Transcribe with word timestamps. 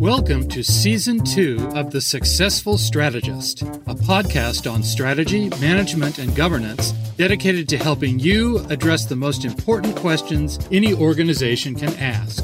Welcome 0.00 0.48
to 0.48 0.64
Season 0.64 1.22
2 1.22 1.72
of 1.74 1.90
The 1.90 2.00
Successful 2.00 2.78
Strategist, 2.78 3.60
a 3.60 3.94
podcast 3.94 4.72
on 4.72 4.82
strategy, 4.82 5.50
management, 5.60 6.18
and 6.18 6.34
governance 6.34 6.92
dedicated 7.18 7.68
to 7.68 7.76
helping 7.76 8.18
you 8.18 8.60
address 8.70 9.04
the 9.04 9.16
most 9.16 9.44
important 9.44 9.94
questions 9.96 10.58
any 10.72 10.94
organization 10.94 11.74
can 11.74 11.94
ask. 11.98 12.42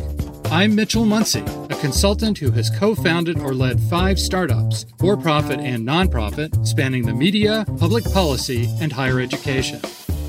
I'm 0.50 0.74
Mitchell 0.74 1.04
Muncy, 1.04 1.42
a 1.70 1.80
consultant 1.80 2.36
who 2.36 2.50
has 2.50 2.68
co 2.68 2.94
founded 2.94 3.38
or 3.38 3.54
led 3.54 3.80
five 3.88 4.18
startups, 4.18 4.84
for 4.98 5.16
profit 5.16 5.58
and 5.58 5.88
nonprofit, 5.88 6.66
spanning 6.66 7.06
the 7.06 7.14
media, 7.14 7.64
public 7.78 8.04
policy, 8.12 8.68
and 8.82 8.92
higher 8.92 9.18
education. 9.18 9.80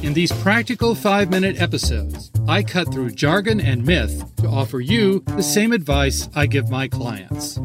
In 0.04 0.14
these 0.14 0.32
practical 0.32 0.94
five 0.94 1.32
minute 1.32 1.60
episodes, 1.60 2.32
I 2.48 2.62
cut 2.62 2.94
through 2.94 3.12
jargon 3.12 3.60
and 3.60 3.84
myth 3.84 4.24
to 4.38 4.48
offer 4.48 4.80
you 4.80 5.24
the 5.26 5.42
same 5.42 5.72
advice 5.72 6.30
I 6.36 6.46
give 6.46 6.70
my 6.70 6.88
clients. 6.88 7.58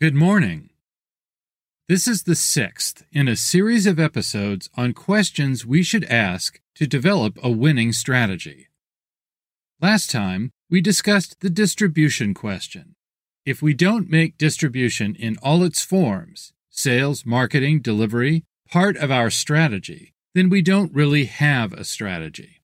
Good 0.00 0.14
morning. 0.14 0.70
This 1.86 2.08
is 2.08 2.22
the 2.22 2.34
sixth 2.34 3.04
in 3.12 3.28
a 3.28 3.36
series 3.36 3.86
of 3.86 4.00
episodes 4.00 4.70
on 4.74 4.94
questions 4.94 5.66
we 5.66 5.82
should 5.82 6.04
ask 6.04 6.60
to 6.76 6.86
develop 6.86 7.38
a 7.42 7.50
winning 7.50 7.92
strategy. 7.92 8.68
Last 9.82 10.10
time, 10.10 10.50
we 10.70 10.80
discussed 10.80 11.40
the 11.40 11.50
distribution 11.50 12.32
question. 12.32 12.94
If 13.46 13.62
we 13.62 13.74
don't 13.74 14.10
make 14.10 14.38
distribution 14.38 15.14
in 15.14 15.36
all 15.42 15.62
its 15.62 15.82
forms, 15.82 16.52
sales, 16.70 17.24
marketing, 17.24 17.80
delivery, 17.80 18.44
part 18.70 18.96
of 18.96 19.10
our 19.10 19.30
strategy, 19.30 20.12
then 20.34 20.48
we 20.48 20.62
don't 20.62 20.94
really 20.94 21.24
have 21.24 21.72
a 21.72 21.84
strategy. 21.84 22.60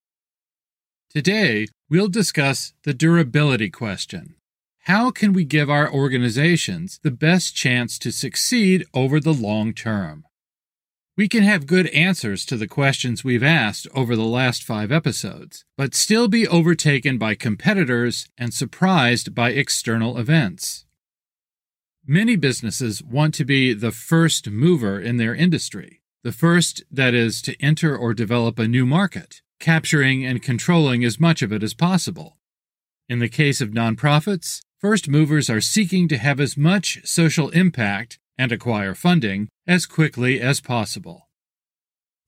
Today, 1.11 1.67
we'll 1.89 2.09
discuss 2.09 2.75
the 2.83 2.95
durability 2.95 3.71
question. 3.71 4.35
How 4.81 5.11
can 5.11 5.33
we 5.33 5.45
give 5.45 5.71
our 5.71 5.91
organizations 5.91 7.01
the 7.03 7.11
best 7.11 7.57
chance 7.57 7.99
to 8.01 8.13
succeed 8.13 8.85
over 8.93 9.19
the 9.19 9.33
long 9.33 9.73
term? 9.73 10.25
We 11.17 11.29
can 11.29 11.45
have 11.45 11.69
good 11.69 11.87
answers 11.89 12.45
to 12.47 12.57
the 12.57 12.67
questions 12.67 13.23
we've 13.23 13.45
asked 13.45 13.87
over 13.95 14.17
the 14.17 14.23
last 14.23 14.65
five 14.65 14.91
episodes, 14.91 15.65
but 15.77 15.95
still 15.95 16.27
be 16.27 16.49
overtaken 16.49 17.19
by 17.19 17.37
competitors 17.37 18.29
and 18.37 18.53
surprised 18.53 19.33
by 19.33 19.51
external 19.51 20.19
events. 20.19 20.87
Many 22.05 22.35
businesses 22.35 23.01
want 23.01 23.33
to 23.35 23.45
be 23.45 23.73
the 23.75 23.93
first 23.93 24.51
mover 24.51 25.01
in 25.01 25.17
their 25.17 25.37
industry, 25.37 26.01
the 26.25 26.33
first, 26.33 26.83
that 26.91 27.15
is, 27.15 27.41
to 27.43 27.55
enter 27.63 27.97
or 27.97 28.13
develop 28.13 28.59
a 28.59 28.67
new 28.67 28.85
market, 28.85 29.41
capturing 29.61 30.27
and 30.27 30.43
controlling 30.43 31.05
as 31.05 31.21
much 31.21 31.43
of 31.43 31.53
it 31.53 31.63
as 31.63 31.75
possible. 31.75 32.39
In 33.09 33.21
the 33.21 33.29
case 33.29 33.61
of 33.61 33.71
nonprofits, 33.71 34.63
first 34.81 35.09
movers 35.09 35.49
are 35.49 35.61
seeking 35.61 36.09
to 36.09 36.19
have 36.19 36.41
as 36.41 36.57
much 36.57 36.99
social 37.05 37.51
impact 37.51 38.19
and 38.39 38.53
acquire 38.53 38.95
funding 38.95 39.49
as 39.67 39.87
quickly 39.87 40.41
as 40.41 40.61
possible. 40.61 41.29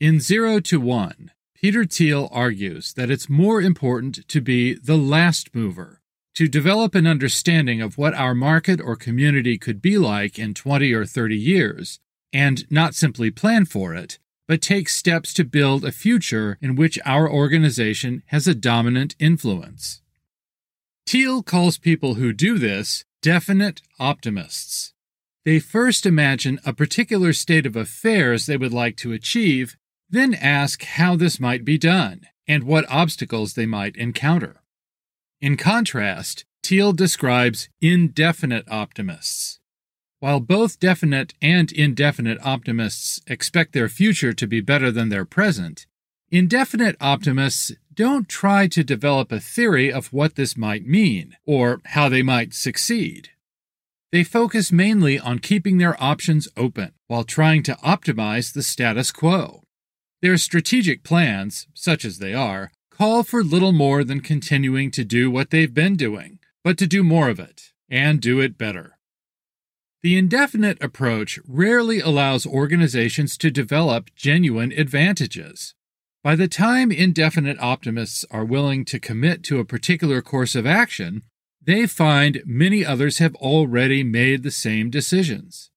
In 0.01 0.21
Zero 0.21 0.61
to 0.61 0.81
One, 0.81 1.31
Peter 1.55 1.85
Thiel 1.85 2.29
argues 2.31 2.93
that 2.95 3.11
it's 3.11 3.31
more 3.31 3.63
important 3.63 4.29
to 4.29 4.41
be 4.41 4.75
the 4.75 4.99
last 4.99 5.55
mover, 5.55 6.03
to 6.35 6.49
develop 6.49 6.95
an 6.95 7.07
understanding 7.07 7.81
of 7.81 7.97
what 7.97 8.15
our 8.15 8.35
market 8.35 8.79
or 8.81 8.95
community 8.95 9.57
could 9.57 9.81
be 9.81 9.97
like 9.97 10.39
in 10.39 10.53
20 10.53 10.93
or 10.93 11.07
30 11.07 11.35
years, 11.35 11.99
and 12.33 12.71
not 12.71 12.95
simply 12.95 13.31
plan 13.31 13.65
for 13.65 13.95
it, 13.95 14.19
but 14.47 14.61
take 14.61 14.89
steps 14.89 15.33
to 15.33 15.45
build 15.45 15.85
a 15.85 15.91
future 15.91 16.59
in 16.61 16.77
which 16.77 16.99
our 17.07 17.31
organization 17.31 18.23
has 18.27 18.47
a 18.47 18.55
dominant 18.55 19.17
influence. 19.19 20.03
Thiel 21.07 21.43
calls 21.43 21.79
people 21.79 22.15
who 22.15 22.33
do 22.33 22.59
this 22.59 23.05
definite 23.23 23.81
optimists. 23.99 24.93
They 25.47 25.61
first 25.61 26.07
imagine 26.07 26.59
a 26.67 26.73
particular 26.73 27.33
state 27.33 27.67
of 27.67 27.77
affairs 27.77 28.47
they 28.47 28.57
would 28.57 28.73
like 28.73 28.97
to 28.97 29.13
achieve, 29.13 29.77
then 30.11 30.35
ask 30.35 30.83
how 30.83 31.15
this 31.15 31.39
might 31.39 31.65
be 31.65 31.79
done 31.79 32.23
and 32.49 32.65
what 32.65 32.85
obstacles 32.91 33.55
they 33.55 33.65
might 33.65 33.95
encounter. 33.95 34.65
In 35.41 35.57
contrast, 35.57 36.45
Thiel 36.65 36.93
describes 36.93 37.69
indefinite 37.81 38.65
optimists. 38.69 39.61
While 40.19 40.41
both 40.41 40.81
definite 40.81 41.35
and 41.41 41.71
indefinite 41.71 42.45
optimists 42.45 43.21
expect 43.29 43.73
their 43.73 43.89
future 43.89 44.33
to 44.33 44.49
be 44.49 44.61
better 44.61 44.91
than 44.91 45.11
their 45.11 45.25
present, 45.25 45.87
indefinite 46.29 46.97
optimists 47.01 47.71
don't 47.95 48.29
try 48.29 48.67
to 48.67 48.83
develop 48.83 49.31
a 49.31 49.39
theory 49.39 49.93
of 49.93 50.13
what 50.13 50.35
this 50.35 50.57
might 50.57 50.89
mean 50.89 51.37
or 51.45 51.83
how 51.85 52.09
they 52.09 52.25
might 52.25 52.53
succeed. 52.53 53.31
They 54.13 54.25
focus 54.25 54.71
mainly 54.71 55.19
on 55.19 55.41
keeping 55.41 55.79
their 55.79 56.01
options 56.03 56.49
open 56.57 56.93
while 57.09 57.25
trying 57.25 57.63
to 57.65 57.75
optimize 57.85 58.53
the 58.53 58.63
status 58.63 59.11
quo. 59.11 59.63
Their 60.23 60.39
strategic 60.39 61.03
plans, 61.03 61.67
such 61.75 62.05
as 62.05 62.19
they 62.19 62.33
are, 62.33 62.71
call 62.91 63.23
for 63.23 63.43
little 63.43 63.73
more 63.73 64.05
than 64.05 64.21
continuing 64.21 64.91
to 64.93 65.05
do 65.05 65.31
what 65.31 65.51
they've 65.51 65.75
been 65.75 65.97
doing, 65.97 66.39
but 66.65 66.79
to 66.79 66.87
do 66.87 67.05
more 67.05 67.29
of 67.29 67.39
it, 67.39 67.73
and 67.91 68.21
do 68.21 68.41
it 68.41 68.57
better. 68.57 68.99
The 70.03 70.17
indefinite 70.17 70.83
approach 70.83 71.39
rarely 71.47 72.01
allows 72.01 72.47
organizations 72.47 73.37
to 73.39 73.51
develop 73.51 74.15
genuine 74.15 74.73
advantages. 74.73 75.75
By 76.23 76.37
the 76.37 76.49
time 76.49 76.91
indefinite 76.91 77.59
optimists 77.61 78.25
are 78.31 78.45
willing 78.45 78.85
to 78.87 79.01
commit 79.01 79.43
to 79.45 79.59
a 79.59 79.65
particular 79.65 80.23
course 80.23 80.55
of 80.55 80.67
action, 80.67 81.23
they 81.67 81.87
find 81.87 82.43
many 82.47 82.85
others 82.85 83.19
have 83.19 83.35
already 83.35 84.05
made 84.05 84.43
the 84.43 84.51
same 84.51 84.89
decisions. 84.89 85.71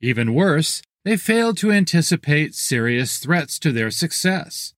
Even 0.00 0.34
worse, 0.34 0.82
they 1.04 1.16
fail 1.16 1.54
to 1.54 1.72
anticipate 1.72 2.54
serious 2.54 3.18
threats 3.18 3.58
to 3.58 3.72
their 3.72 3.90
success. 3.90 4.74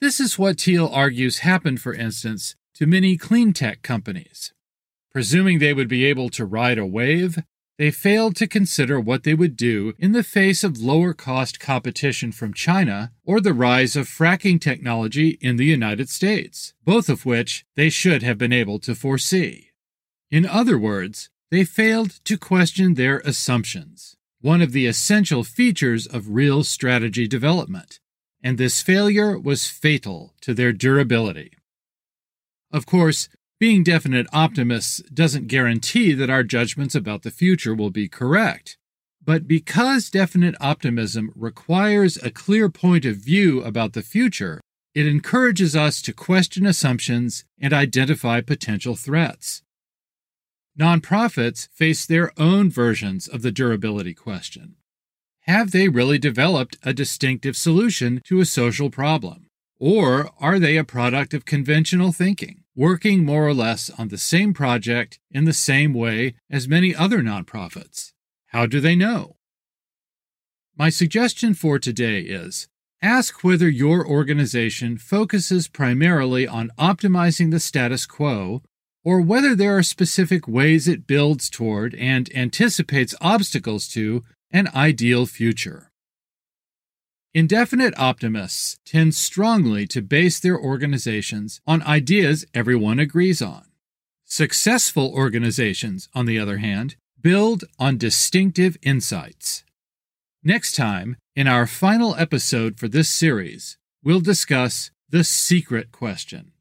This 0.00 0.20
is 0.20 0.38
what 0.38 0.60
Thiel 0.60 0.88
argues 0.88 1.40
happened, 1.40 1.80
for 1.80 1.92
instance, 1.92 2.54
to 2.74 2.86
many 2.86 3.16
clean 3.16 3.52
tech 3.52 3.82
companies. 3.82 4.52
Presuming 5.10 5.58
they 5.58 5.74
would 5.74 5.88
be 5.88 6.04
able 6.04 6.28
to 6.30 6.44
ride 6.44 6.78
a 6.78 6.86
wave, 6.86 7.42
they 7.76 7.90
failed 7.90 8.36
to 8.36 8.46
consider 8.46 9.00
what 9.00 9.24
they 9.24 9.34
would 9.34 9.56
do 9.56 9.94
in 9.98 10.12
the 10.12 10.22
face 10.22 10.62
of 10.62 10.80
lower 10.80 11.12
cost 11.12 11.58
competition 11.58 12.30
from 12.30 12.54
China 12.54 13.10
or 13.24 13.40
the 13.40 13.52
rise 13.52 13.96
of 13.96 14.08
fracking 14.08 14.60
technology 14.60 15.38
in 15.40 15.56
the 15.56 15.64
United 15.64 16.08
States, 16.08 16.74
both 16.84 17.08
of 17.08 17.26
which 17.26 17.64
they 17.74 17.90
should 17.90 18.22
have 18.22 18.38
been 18.38 18.52
able 18.52 18.78
to 18.78 18.94
foresee. 18.94 19.67
In 20.30 20.44
other 20.44 20.78
words, 20.78 21.30
they 21.50 21.64
failed 21.64 22.22
to 22.24 22.36
question 22.36 22.94
their 22.94 23.20
assumptions, 23.20 24.14
one 24.40 24.60
of 24.60 24.72
the 24.72 24.86
essential 24.86 25.42
features 25.42 26.06
of 26.06 26.30
real 26.30 26.62
strategy 26.62 27.26
development, 27.26 27.98
and 28.42 28.58
this 28.58 28.82
failure 28.82 29.38
was 29.38 29.66
fatal 29.66 30.34
to 30.42 30.52
their 30.52 30.72
durability. 30.72 31.52
Of 32.70 32.84
course, 32.84 33.30
being 33.58 33.82
definite 33.82 34.26
optimists 34.32 34.98
doesn't 35.12 35.48
guarantee 35.48 36.12
that 36.12 36.30
our 36.30 36.44
judgments 36.44 36.94
about 36.94 37.22
the 37.22 37.30
future 37.30 37.74
will 37.74 37.90
be 37.90 38.08
correct. 38.08 38.76
But 39.24 39.48
because 39.48 40.10
definite 40.10 40.54
optimism 40.60 41.32
requires 41.34 42.16
a 42.18 42.30
clear 42.30 42.68
point 42.68 43.04
of 43.04 43.16
view 43.16 43.62
about 43.62 43.94
the 43.94 44.02
future, 44.02 44.60
it 44.94 45.06
encourages 45.06 45.74
us 45.74 46.00
to 46.02 46.12
question 46.12 46.66
assumptions 46.66 47.44
and 47.60 47.72
identify 47.72 48.40
potential 48.40 48.94
threats. 48.94 49.62
Nonprofits 50.78 51.68
face 51.72 52.06
their 52.06 52.32
own 52.38 52.70
versions 52.70 53.26
of 53.26 53.42
the 53.42 53.50
durability 53.50 54.14
question. 54.14 54.76
Have 55.40 55.72
they 55.72 55.88
really 55.88 56.18
developed 56.18 56.76
a 56.84 56.92
distinctive 56.92 57.56
solution 57.56 58.20
to 58.26 58.38
a 58.38 58.44
social 58.44 58.88
problem? 58.88 59.48
Or 59.80 60.30
are 60.38 60.60
they 60.60 60.76
a 60.76 60.84
product 60.84 61.34
of 61.34 61.44
conventional 61.44 62.12
thinking, 62.12 62.62
working 62.76 63.24
more 63.24 63.44
or 63.44 63.54
less 63.54 63.90
on 63.90 64.08
the 64.08 64.18
same 64.18 64.54
project 64.54 65.18
in 65.32 65.46
the 65.46 65.52
same 65.52 65.94
way 65.94 66.34
as 66.48 66.68
many 66.68 66.94
other 66.94 67.22
nonprofits? 67.22 68.12
How 68.48 68.66
do 68.66 68.78
they 68.80 68.94
know? 68.94 69.36
My 70.76 70.90
suggestion 70.90 71.54
for 71.54 71.80
today 71.80 72.20
is 72.20 72.68
ask 73.02 73.42
whether 73.42 73.68
your 73.68 74.06
organization 74.06 74.96
focuses 74.96 75.66
primarily 75.66 76.46
on 76.46 76.70
optimizing 76.78 77.50
the 77.50 77.58
status 77.58 78.06
quo 78.06 78.62
or 79.08 79.22
whether 79.22 79.54
there 79.54 79.74
are 79.74 79.82
specific 79.82 80.46
ways 80.46 80.86
it 80.86 81.06
builds 81.06 81.48
toward 81.48 81.94
and 81.94 82.28
anticipates 82.34 83.14
obstacles 83.22 83.88
to 83.88 84.22
an 84.50 84.68
ideal 84.74 85.24
future. 85.24 85.90
Indefinite 87.32 87.98
optimists 87.98 88.78
tend 88.84 89.14
strongly 89.14 89.86
to 89.86 90.02
base 90.02 90.38
their 90.38 90.60
organizations 90.60 91.58
on 91.66 91.82
ideas 91.84 92.44
everyone 92.52 92.98
agrees 92.98 93.40
on. 93.40 93.64
Successful 94.26 95.10
organizations, 95.14 96.10
on 96.12 96.26
the 96.26 96.38
other 96.38 96.58
hand, 96.58 96.96
build 97.18 97.64
on 97.78 97.96
distinctive 97.96 98.76
insights. 98.82 99.64
Next 100.44 100.76
time, 100.76 101.16
in 101.34 101.48
our 101.48 101.66
final 101.66 102.14
episode 102.16 102.78
for 102.78 102.88
this 102.88 103.08
series, 103.08 103.78
we'll 104.04 104.20
discuss 104.20 104.90
The 105.08 105.24
Secret 105.24 105.92
Question. 105.92 106.52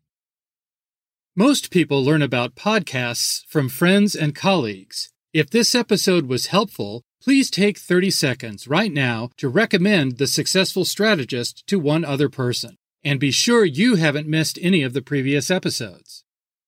Most 1.39 1.69
people 1.69 2.03
learn 2.03 2.23
about 2.23 2.55
podcasts 2.55 3.45
from 3.45 3.69
friends 3.69 4.15
and 4.15 4.33
colleagues. 4.33 5.11
If 5.33 5.51
this 5.51 5.75
episode 5.75 6.25
was 6.25 6.47
helpful, 6.47 7.03
please 7.21 7.51
take 7.51 7.77
30 7.77 8.09
seconds 8.09 8.67
right 8.67 8.91
now 8.91 9.29
to 9.37 9.47
recommend 9.47 10.17
The 10.17 10.25
Successful 10.25 10.83
Strategist 10.83 11.67
to 11.67 11.77
one 11.77 12.03
other 12.03 12.27
person. 12.27 12.75
And 13.03 13.19
be 13.19 13.29
sure 13.29 13.63
you 13.63 13.97
haven't 13.97 14.27
missed 14.27 14.57
any 14.63 14.81
of 14.81 14.93
the 14.93 15.03
previous 15.03 15.51
episodes. 15.51 16.23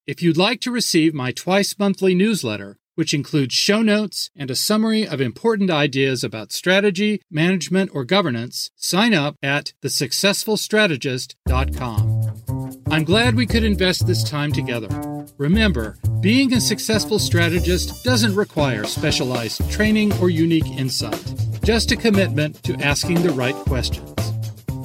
If 0.06 0.22
you'd 0.22 0.38
like 0.38 0.62
to 0.62 0.70
receive 0.70 1.16
my 1.16 1.32
twice 1.32 1.74
monthly 1.80 2.14
newsletter, 2.14 2.78
which 2.94 3.16
includes 3.16 3.56
show 3.56 3.82
notes 3.82 4.30
and 4.36 4.52
a 4.52 4.56
summary 4.56 5.08
of 5.08 5.20
important 5.20 5.72
ideas 5.72 6.24
about 6.24 6.52
strategy, 6.52 7.24
management, 7.32 7.90
or 7.92 8.06
governance, 8.06 8.70
sign 8.76 9.16
up 9.16 9.36
at 9.42 9.74
thesuccessfulstrategist.com. 9.82 12.19
I'm 12.92 13.04
glad 13.04 13.36
we 13.36 13.46
could 13.46 13.64
invest 13.64 14.08
this 14.08 14.24
time 14.24 14.52
together. 14.52 14.88
Remember, 15.38 15.98
being 16.22 16.54
a 16.54 16.60
successful 16.60 17.20
strategist 17.20 18.04
doesn't 18.04 18.34
require 18.34 18.84
specialized 18.86 19.70
training 19.70 20.12
or 20.20 20.32
unique 20.32 20.66
insight, 20.66 21.34
just 21.64 21.92
a 21.92 21.96
commitment 21.96 22.64
to 22.64 22.74
asking 22.78 23.22
the 23.22 23.30
right 23.30 23.54
questions. 23.54 24.16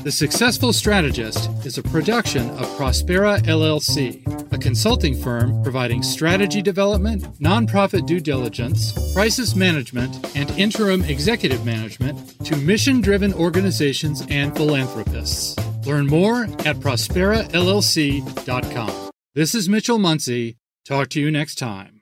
The 0.02 0.12
Successful 0.12 0.74
Strategist 0.74 1.48
is 1.64 1.78
a 1.78 1.82
production 1.82 2.50
of 2.50 2.66
Prospera 2.76 3.40
LLC, 3.44 4.52
a 4.52 4.58
consulting 4.58 5.14
firm 5.14 5.62
providing 5.62 6.02
strategy 6.02 6.60
development, 6.60 7.22
nonprofit 7.40 8.06
due 8.06 8.20
diligence, 8.20 8.92
crisis 9.14 9.56
management, 9.56 10.36
and 10.36 10.50
interim 10.58 11.02
executive 11.04 11.64
management 11.64 12.44
to 12.44 12.54
mission 12.54 13.00
driven 13.00 13.32
organizations 13.32 14.22
and 14.28 14.54
philanthropists. 14.54 15.56
Learn 15.86 16.06
more 16.06 16.44
at 16.64 16.76
prosperallc.com. 16.76 19.10
This 19.34 19.54
is 19.54 19.68
Mitchell 19.68 19.98
Muncy. 19.98 20.56
Talk 20.84 21.08
to 21.10 21.20
you 21.20 21.30
next 21.30 21.56
time. 21.56 21.93